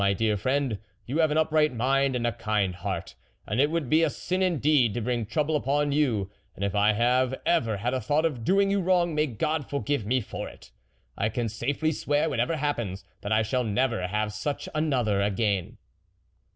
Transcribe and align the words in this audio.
my 0.01 0.13
dear 0.13 0.35
friend, 0.35 0.79
you 1.05 1.19
have 1.19 1.29
an 1.29 1.37
upright 1.37 1.71
mind 1.71 2.15
and 2.15 2.25
a 2.25 2.31
kind 2.31 2.77
heart, 2.77 3.13
and 3.45 3.61
it 3.61 3.69
would 3.69 3.87
be 3.87 4.01
a 4.01 4.09
sin 4.09 4.41
indeed 4.41 4.95
to 4.95 4.99
bring 4.99 5.23
trouble 5.27 5.55
upon 5.55 5.91
you; 5.91 6.27
and 6.55 6.65
if 6.65 6.73
I 6.73 6.93
have 6.93 7.35
ever 7.45 7.77
had 7.77 7.93
a 7.93 8.01
thought 8.01 8.25
of 8.25 8.43
doing 8.43 8.71
you 8.71 8.81
wrong, 8.81 9.13
may 9.13 9.27
God 9.27 9.69
forgive 9.69 10.03
me 10.07 10.19
for 10.19 10.49
it! 10.49 10.71
I 11.15 11.29
can 11.29 11.47
safely 11.49 11.91
swear, 11.91 12.31
whatever 12.31 12.57
happens, 12.57 13.03
that 13.21 13.31
I 13.31 13.43
shall 13.43 13.63
never 13.63 14.07
have 14.07 14.33
such 14.33 14.67
another 14.73 15.21
again." 15.21 15.77